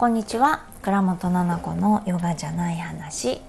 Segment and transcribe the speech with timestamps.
[0.00, 0.64] こんにちは。
[0.80, 3.42] 倉本々子のヨガじゃない話、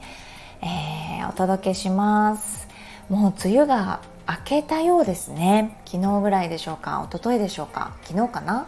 [0.61, 2.67] えー、お届けします。
[3.07, 5.79] もう梅雨が明けたようですね。
[5.85, 7.07] 昨日ぐらいでしょうか？
[7.09, 7.95] 一昨日でしょうか？
[8.03, 8.67] 昨日かな？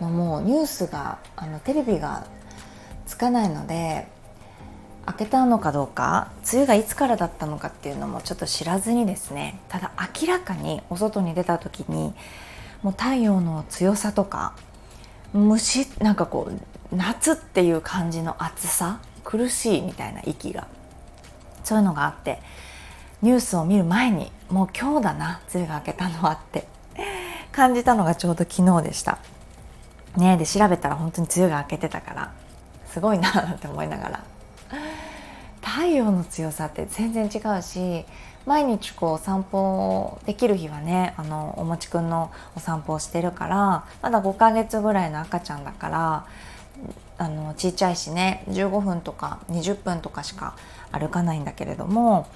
[0.00, 2.26] のもうニュースがあのテレビが
[3.06, 4.08] つかないので
[5.04, 9.60] 開けたのかどうか梅雨がいつからだったのかっていうのもちょっと知らずにですね。
[9.68, 12.14] ただ明らかにお外に出た時に
[12.82, 14.56] もう太陽の強さとか
[15.32, 16.60] 虫なんかこう
[16.92, 19.00] 夏っていう感じの暑さ？
[19.24, 20.68] 苦しいみたいな息が。
[21.64, 22.40] そういうのがあって
[23.22, 26.68] ニュースを見る前にもう今日だな梅雨が明けたのはって
[27.50, 29.18] 感じたのがちょうど昨日でした。
[30.16, 32.32] ねで調べたら本当に梅雨が明けてたから
[32.88, 34.20] すごいなって思いながら。
[35.62, 38.06] 太陽の強さって全然違うし
[38.46, 46.26] 毎日こう散歩できる日はねあのおもちくんのお散歩をしてるからまだ5ヶ月ぐらいの赤ちゃんだから
[47.18, 50.56] あのちっちゃいしね15分とか20分とかしか
[50.92, 52.26] 歩かないんだけれども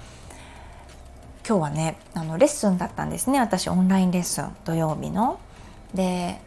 [1.47, 5.39] 今日はねあのレッスンだったんですね私オンラインレッスン土曜日の。
[5.93, 6.39] で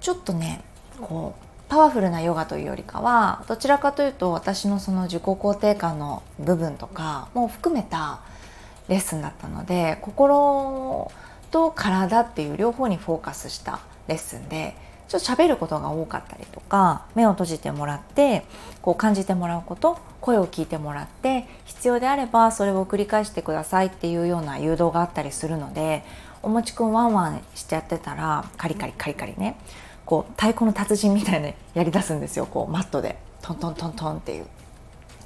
[0.00, 0.62] ちょっとね
[1.00, 8.20] こうパワフルなヨガというよりかはどちらかというと私のその自己肯定感の部分とかも含めた
[8.88, 11.10] レッスンだったので心
[11.50, 14.76] と体っていう両方にフォーカスしたレッスンで
[15.08, 18.44] ちょっと喋ることが多かったりとか目を閉じてもらって
[18.82, 26.04] こう感じてもらうこと声を聞いてもらって必要であればそれを繰り返してくださいっていうような誘導があったりするので
[26.42, 29.58] おもちくんワンワンしてやってたらカリカリカリカリね
[30.04, 34.46] こう太鼓の達人みたいなやりだすんですよこうマットでトントントントンっていう。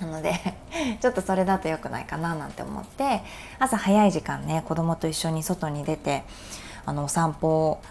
[0.00, 0.34] なので
[1.00, 3.22] ちょっとそれだと良くないかななんて思って
[3.60, 6.24] 朝早い時間ね子供と一緒に外に出て
[6.84, 7.82] あのお散歩を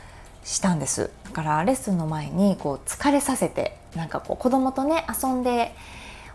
[0.44, 1.12] したんです。
[1.26, 5.74] だからレッスンの前にこう疲れさせてなんかこう子供とね遊んで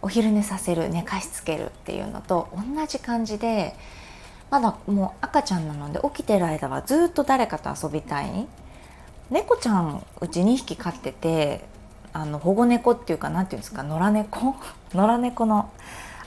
[0.02, 3.74] お昼寝させる寝かしつけるっていうのと同じ感じで
[4.50, 8.46] まだもう赤ちゃんなので起きてる間はずっと誰かと遊びたい。
[9.28, 11.64] 猫ちゃんうち2匹飼ってて
[12.12, 14.54] あの保護猫っていうか何て言うんですか野良猫？
[14.94, 15.70] 野良猫の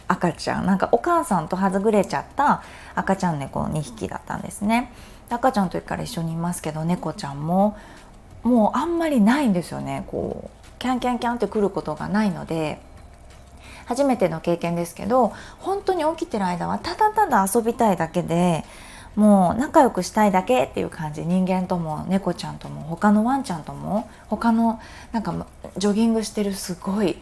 [0.07, 0.66] 赤ちゃん。
[0.66, 2.61] なんかお母さんとはずぐれちゃった
[2.96, 4.91] 赤ちゃん猫2匹だったんですね。
[5.29, 7.78] 赤ちゃんの時から一緒にいますけど猫ちゃんも。
[8.44, 10.06] もうあんまりないんですよね。
[10.07, 12.81] こうキャンキャンキャンって来ることがないので。
[13.85, 18.63] 初めての経験ですけど本当に起きてる間はただただ遊びたいだけで
[19.16, 21.25] もう仲良くしたいだけっていう感じ。
[21.25, 24.79] 人間とも猫ちゃんとも他のワンちゃんとも他の
[25.11, 25.34] なんか
[25.78, 27.17] ジョギングしてるすごい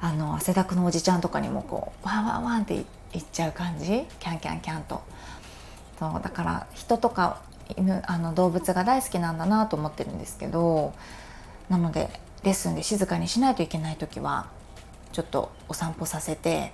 [0.00, 4.04] あの汗だくのおじちゃんとかにもこうワンワンワンって言っちゃう感じ。
[4.18, 5.02] キャンキャンキャンと。
[6.02, 7.40] そうだから人とか
[7.76, 10.92] 犬あの動物が大好きなんだなと思ってるんですけど
[11.68, 12.10] なので
[12.42, 14.46] レッスンで静かにしないといけない時は
[15.12, 16.72] ちょっとお散歩させて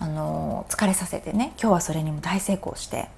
[0.00, 3.08] あの疲れさせてね今日はそれにも大成功して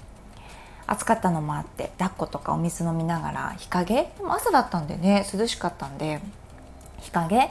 [0.86, 4.08] 暑かったのもあって抱っことかお水飲みながら日陰？
[4.28, 6.20] 朝だったんでね涼しかったんで
[7.00, 7.50] 日陰？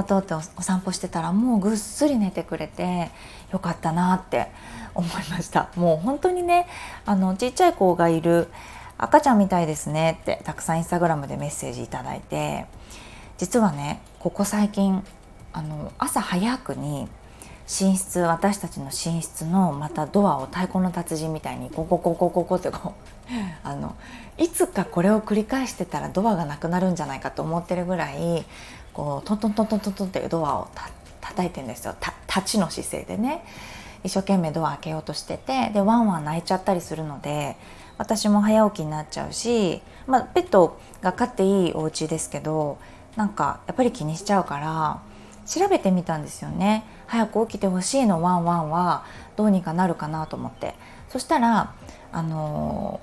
[0.00, 3.10] をお散歩してたらもうぐっすり寝てくれて
[3.52, 4.48] よかったなって
[4.94, 5.68] 思いました。
[5.76, 6.66] もう本当にね
[7.06, 8.48] あのちっちゃい子がいる
[8.98, 12.66] 赤ちゃんみたいですねってたくさんインスタグラムでメッセージいただいて
[13.38, 15.04] 実はねここ最近
[15.52, 17.08] あの朝早くに
[17.68, 23.28] 寝室私たちの寝室のまたドアを太鼓の達人みたいにココココココってこう
[23.62, 23.94] あの
[24.38, 28.44] いつかこれを繰り返してたらドアがなくなるんじゃないかと思ってるぐらい
[28.98, 31.94] こうトントントントントントンってドアをた叩いてんですよ。
[32.26, 33.44] 立ちの姿勢でね。
[34.02, 37.56] 一生懸命ドア開けようとしててでワンワン泣いちゃったりするので
[37.96, 42.78] 私も早起きになっちゃうし、まあ、ペットが飼っていいお家ですけど
[43.16, 45.02] なんかやっぱり気にしちゃうから
[45.46, 46.84] 調べてみたんですよね。
[47.06, 49.04] 早く起きてほしいのワンワンは
[49.36, 50.74] どうにかなるかなと思って。
[51.08, 51.72] そしたら
[52.12, 53.00] あの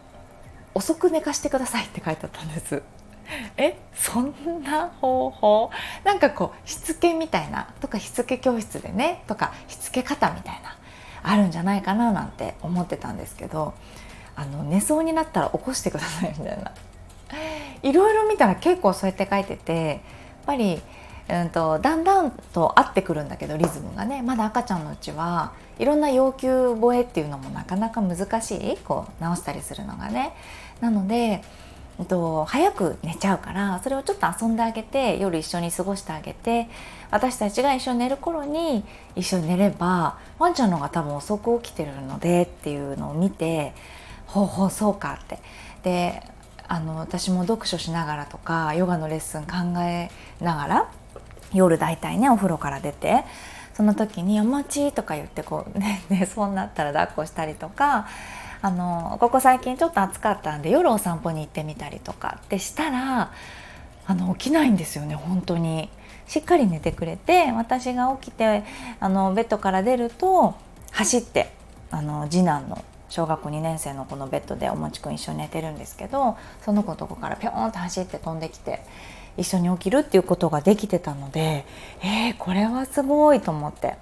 [0.74, 2.84] ー、遅く寝かしてくださいって書いてあったんです。
[3.58, 4.34] えそん
[4.64, 5.72] な方法？
[6.04, 10.76] なんかこうしつけみたいなとかしつけ教室でねとかしつけ方みたいな
[11.24, 13.74] あるんじゃないかななんて思ってたんですけど
[14.36, 16.72] あの寝そうになったら起こしてくださいみたいな。
[17.84, 20.00] いろいろ見たら結構そうやって書いててやっ
[20.46, 20.82] ぱり
[21.28, 24.22] うんと、だんだんと合ってくるんだけどリズムがね。
[24.22, 30.34] まだ赤ちゃんのうちはいろんな要求超えっていうのもなかなか難しいこう直したりするのがね。
[30.82, 31.42] なので、
[31.98, 36.68] えっと、早く寝ちゃうからそれをちょっと遊んであげて夜一緒に過ごしてあげて
[37.10, 38.84] 私たちが一緒に寝る頃に
[39.16, 43.74] 一緒に寝ればワンちゃんの方が多分遅く起きてるのでっていうのを見て
[44.26, 45.40] ほうほうそうかって。
[45.84, 46.22] で
[46.68, 50.10] あの私も読書しながらとかヨガのレッスン考え
[50.42, 50.92] ながら
[51.54, 53.24] 夜大体ねお風呂から出て
[53.76, 58.08] その時に「お餅」とか言ってこうね寝そうになったら抱っこしたりとか
[58.62, 63.32] あのここ最近ちょっと暑かったんで夜お散歩に行ってみたりとかってしたら
[64.08, 65.90] あの起きないんですよね本当に。
[66.28, 68.64] しっかり寝てくれて私が起きて
[69.00, 70.56] あのベッドから出ると
[70.92, 71.52] 走って
[71.92, 78.82] あの次男の小学校2年生の子のベッドでおもちくん一緒に寝てるんですけどその子とこからピョーンと走って飛んできて
[79.38, 81.66] 一緒に起きるっていうことができてたので
[82.02, 83.98] えー、これはすごいと思って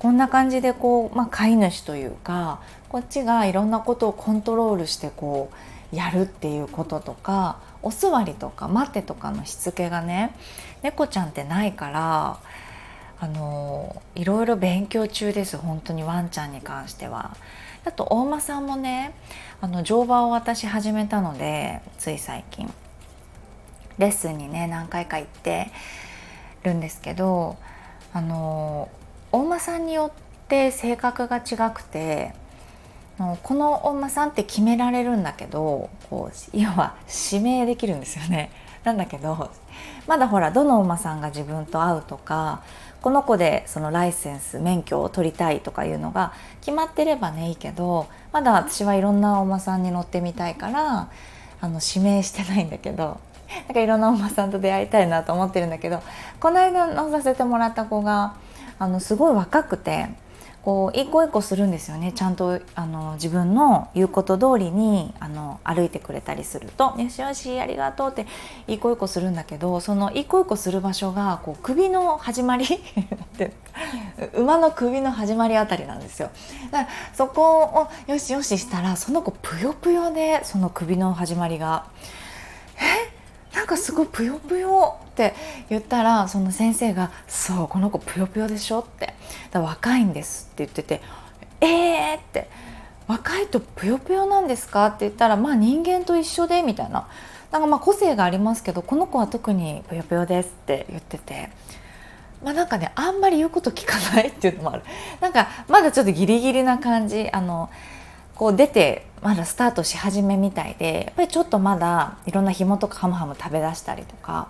[0.00, 5.50] こんな感じでこう、まあ、飼い主というかこっちがいろんなことをコントロールしてこ
[5.92, 10.34] うやるっていうこととかお座りとか待ってとかのしつけがね
[10.82, 12.38] 猫ちゃんってないから
[13.20, 17.36] あのいろいろ勉強中です本当にワンちゃんに関しては。
[17.84, 19.14] あと大間さんもね
[19.62, 22.70] あの乗馬を私始めたのでつい最近
[23.96, 25.70] レッスンにね何回か行って
[26.62, 27.56] るんですけど
[28.12, 28.90] あの
[29.32, 32.32] 大間さんによって性格が違くて
[33.42, 36.96] この大間さんって決められるんだけどこう要は
[37.32, 38.50] 指名できるんですよね。
[38.82, 39.50] なんだけど
[40.06, 42.62] まだほらどのお馬さんが自分と合うとか
[43.02, 51.08] この子でそのライセンス免許を取りたいとかいうのが決まってればねいいけどまだ私はいろんなお馬さんに乗ってみたいから
[51.60, 53.20] あの指名してないんだけど
[53.66, 56.02] なんかいろんなお馬さんと出会いたいなと思ってるんだけど
[56.40, 58.32] この間乗させてもらった子が
[58.80, 60.08] あのすごい若くて
[60.62, 68.26] こう一個一個するんですよねちゃんとあの自分の言うこと通りにあの歩いてくれたりすると「よしよしありがとう」って
[68.66, 72.66] 一個一個するんだけどその一個一個する場所がこう首の始まり
[74.34, 76.30] 馬の首の始まりあたりなんですよ。
[76.70, 81.84] だからそこをよしよししたらその子ぷよぷよでその首の始まりが。
[82.76, 83.19] え？
[83.54, 85.34] なんかすごいぷよぷよって
[85.68, 89.14] 言ったらその先生が「そうこの子ぷよぷよでしょ」って
[89.50, 91.02] 「だ若いんです」って言ってて
[91.60, 92.48] 「えー!」って
[93.08, 97.08] 「若いとぷよぷよなんですか?」って言ったら「まあ人間と一緒で」みたいな
[97.50, 101.50] なんかまあ個性がありますけどこの子は特にぷよぷよですって言ってて。
[102.42, 104.82] まあ、なんかねあんまり言うこと聞かないっていうのもある
[105.20, 107.68] なんかまだちょっとギリギリな感じあの
[108.40, 114.48] こう出てまだスタートし始めみたいでやっぱりちょっとまだいろんな紐とかハムハム食べだしたりとか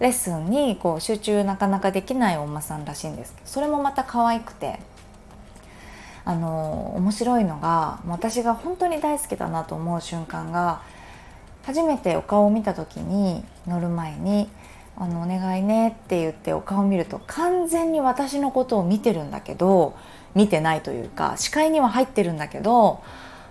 [0.00, 4.80] レッスンにこう集中なかなかできないお馬さんらしいんですけどそれもまた可愛くて
[6.24, 10.80] あの面白いのが私が本当に大好きだなと思う瞬間が
[11.62, 14.48] 初めてお顔を見た時に乗る前に
[14.96, 19.94] 「あのお願いね」って言ってお顔を見ると完全に私のことを見てるんだけど
[20.36, 23.02] 見てないというか視界には入ってるんだけど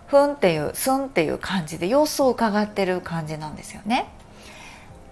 [0.07, 4.07] ふんっていうすんっていう感じで様子を伺ってる感じなんですよね。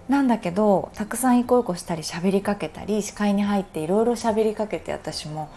[0.08, 5.50] なんだけどたくさん一個一個したり喋りかけたり視界に入っていろいろ喋りかけて私も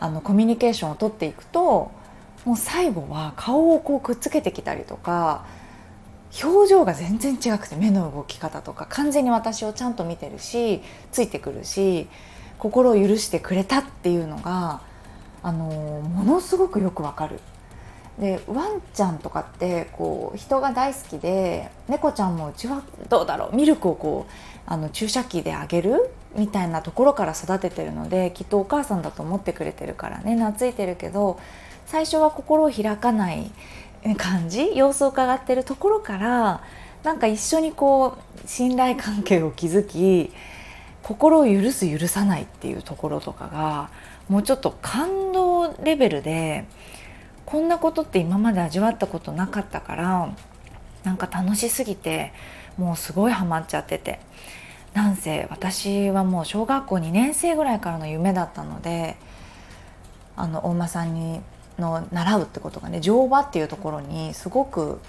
[0.00, 1.90] あのコミュニケーションをとっていくと
[2.44, 5.44] もう最後は顔をこうくっつけてきたりとか
[6.42, 10.80] 表情が全然違くて目の動き方とか完全に私をちゃんと見てるし
[11.12, 12.08] ついてくるし
[12.58, 14.80] 心を許してくれたっていうのが
[15.42, 17.40] あのものすごくよくわかる。
[18.18, 24.32] でワンちゃんとかってこう人が大好きで猫ちゃんもうちはどうだろうミルクをこう
[24.66, 31.40] あの注射器であげるみたいなところから育ててるのできっとお母さんだと思ってくれてるからね懐いてるけど
[31.86, 33.50] 最初は心を開かない
[34.16, 36.62] 感じ様子を伺ってるところから
[37.02, 40.30] なんか一緒にこう信頼関係を築き
[41.02, 43.90] 心を許す許さないっていうところとかが
[44.28, 45.29] もうちょっと感
[45.82, 46.64] レベルで
[47.46, 50.34] こんなことって今まで味わったことなかったから
[51.04, 52.32] なんか楽しすぎて
[52.76, 54.20] もうすごいハマっちゃってて
[54.94, 59.16] なんせ私はもう小学校2年生ぐらいからの夢だったので
[60.36, 61.40] あの大間さんに
[61.78, 65.00] の習うってことがね乗馬っていうところにすごく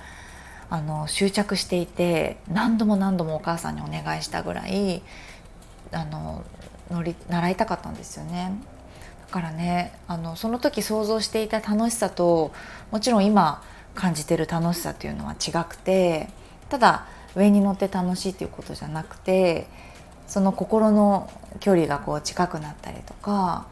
[0.70, 5.01] あの執着していて何度も何度もお母さんにお願いしたぐらい
[5.91, 6.43] あの
[6.89, 8.53] 乗り習いたかったんですよね。
[9.31, 12.51] からねあのその時想像していた楽しさと
[12.91, 13.63] もちろん今
[13.95, 16.29] 感じてる楽しさっていうのは違くて
[16.69, 19.67] ただ上に乗って楽しいっていうことじゃなくて
[20.27, 23.65] その心の距離がこう近くなったりとか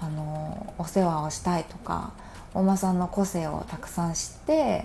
[0.00, 2.12] あのお世話をしたいとか
[2.52, 4.84] お馬さんの個性をたくさん知って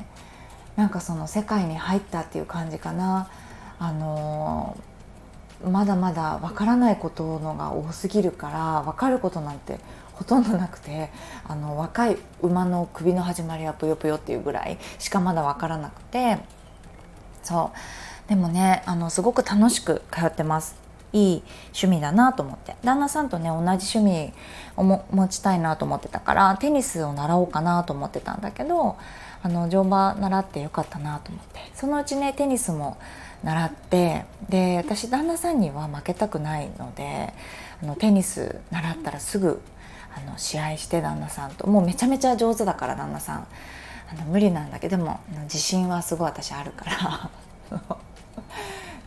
[0.75, 3.29] なんかその世界に入ったっていう感じかな。
[3.81, 4.77] あの
[5.65, 9.79] まだまだわからないことのが多すぎるから分かることなんて
[10.19, 11.09] ほとんどなくて
[11.47, 16.37] あの若い馬の首の始まりはぷよぷよっていうぐらいしかまだ分からなくて。
[17.41, 18.29] そう。
[18.29, 20.75] でもねあのすごく楽しく通ってます。
[21.13, 22.75] いい趣味だなと思って。
[22.83, 24.33] 旦那さんとね同じ趣味
[24.75, 28.97] を持ちたいなと思ってたからテニスを習おうかなと思ってたんだけど
[29.41, 31.59] あの乗馬習ってよかったなと思って。
[31.73, 32.97] そのうちねテニスも
[33.43, 37.33] 習ってで私旦那さんには負けたくないので
[37.81, 39.61] あのテニス習ったらすぐ
[40.25, 41.67] あの試合して旦那さんと。
[41.67, 43.47] もうめちゃめちゃ上手だから旦那さん。
[44.11, 47.29] あの無理なんだけどでも自信はすごい私あるから。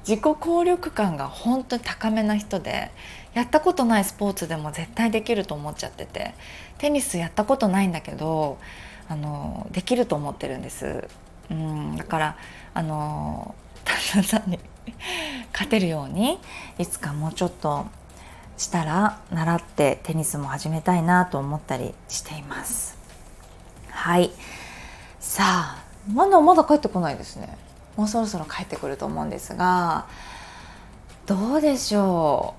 [0.06, 2.90] 自己効力感が本当に高めな人で
[3.34, 6.34] やったことないスポーツでも絶対できると思っちゃってて。
[6.78, 8.58] テニスやったことないんだけど
[9.08, 11.06] あのできると思ってるんです。
[11.48, 12.36] うん、だから
[12.74, 13.54] あの
[13.84, 14.58] 旦那さんに
[15.52, 16.40] 勝てるように
[16.78, 17.86] いつかもうちょっと
[18.56, 22.96] したら習ってテニスも始めたいなと思ったりしています。
[23.90, 24.30] はい。
[25.20, 27.56] さあまだまだ帰ってこないですね。
[27.96, 30.06] もうそろそろ帰ってくると思うんですが
[31.26, 32.54] どうでしょ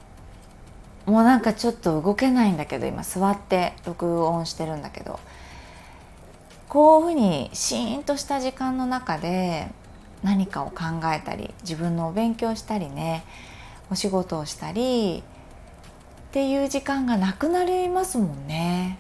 [1.08, 1.12] う。
[1.12, 5.20] もうなんかちょっと動けないんだけど今座って録音してるんだけど。
[6.74, 9.68] こういうふうにシーンとした時間の中で
[10.24, 13.24] 何かを考えたり自分のお勉強したりね
[13.92, 15.22] お仕事をしたり
[16.34, 18.98] っていう時間がなくなりますもんね。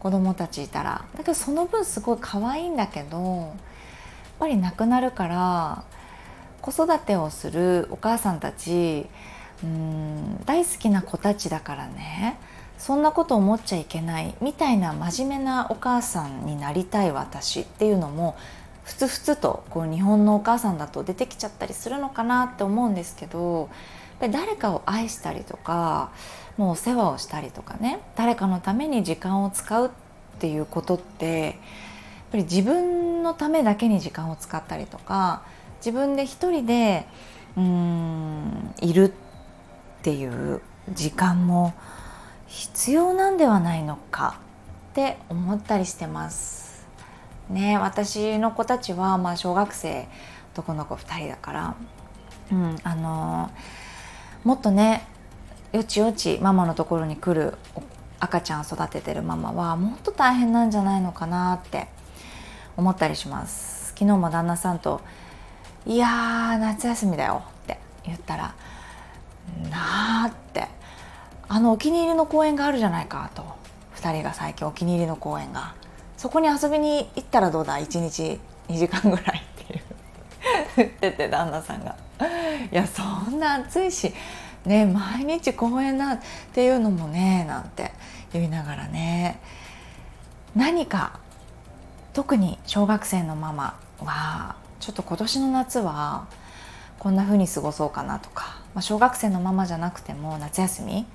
[0.00, 1.04] 子供たちいたら。
[1.16, 3.50] だけどその分すごい可愛いんだけどやっ
[4.40, 5.84] ぱりなくなるから
[6.60, 9.06] 子育てをするお母さんたち
[9.62, 12.40] うん大好きな子たちだからね。
[12.76, 14.34] そんなこと思っちゃいけない。
[14.40, 18.34] みたいな真面目なお母さんになりたい私っていうのも
[18.82, 23.70] ふつふつとこう日本のお母さんだと出てきちゃったりするのかなって思うんですけど
[24.18, 26.10] 誰かを愛したりとか
[26.56, 29.90] もうお世話をしたりとかね誰かのために時間を使うっ
[30.38, 31.54] ていうことってやっ
[32.32, 35.42] ぱり自分のためだけに時間を使ったりとか
[35.78, 37.06] 自分で一人で
[37.56, 40.60] うんいるっていう
[40.92, 41.74] 時間も
[42.46, 44.40] 必要なんではないのか
[44.92, 46.86] って思ったりしてます。
[47.50, 50.08] ね私の子たちはまあ小学生
[50.52, 51.74] 男の子2人だから、
[52.52, 53.50] うん、あの
[54.44, 55.06] もっとね
[55.74, 57.54] よちよちママのところに来る
[58.20, 61.88] 赤ちゃん育ててるママはもっと大変なんじゃないのかなって
[62.76, 63.88] 思ったりします。
[63.88, 65.00] 昨日も旦那さんと
[65.84, 68.54] 「いやー夏休みだよ」って言ったら
[69.68, 70.68] 「なあ」って
[71.48, 73.42] 「あのお気に入りの公園があるじゃないか」と。
[73.96, 75.74] 2人が最近お気に入りの公園が。
[76.16, 79.82] そこに遊びに行ったらどうだ？1日2時間ぐらいっていう。
[80.76, 81.96] 言ってて旦那さんが
[82.70, 84.14] 「いやそんな暑いし
[84.64, 86.20] ね毎日公園なっ
[86.52, 87.92] ていうのもね」なんて
[88.32, 89.40] 言いながらね。
[90.54, 91.18] 何か
[92.12, 96.26] 特に小学生のママはちょっと今年の夏は
[96.98, 101.06] こんな風に過ごそうかなとか、まあ、小学生のママじゃなくても夏休み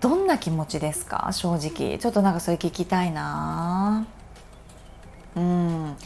[0.00, 1.28] どんな気持ちですか？
[1.32, 1.98] 正直。
[1.98, 4.04] ちょっとなんかそれ聞きたいな。
[5.36, 5.96] うん。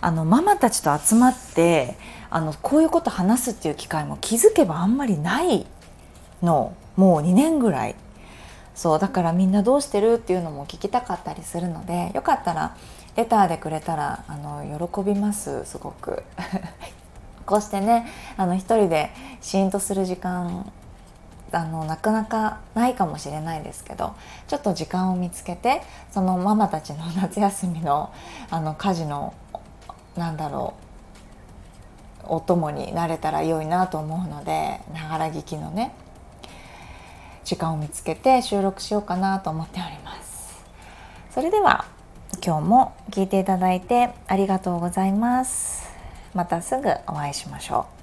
[0.00, 1.96] あのママたちと集まって
[2.30, 5.66] あのこういうこと話すっていう機会も気づけばあんまりない
[6.42, 6.74] の。
[6.96, 7.94] もう2年ぐらい。
[8.74, 12.76] そうだからみんなどうしてるっていうのも聞きたかったりするのでよかったら
[13.16, 16.22] レターでくれたらあの喜びますすごく。
[17.44, 18.06] こうしてね
[18.36, 20.70] あの一人でシーンとする時間
[21.50, 24.14] あのなかなかないかもしれないですけど
[24.48, 28.12] ちょっと時間を見つけてそのママたちの夏休みの
[28.50, 29.32] あの家事の
[30.16, 30.87] なんだろう
[32.28, 35.92] お供になれたら良いなと思うのでながら聞きのね
[37.44, 40.64] 時間を見つけて収録しようかなと思っております。
[41.30, 41.86] それでは
[42.44, 45.88] 今日も聞いていただいてありがとうございます。
[46.34, 47.97] またすぐお会いしましょう。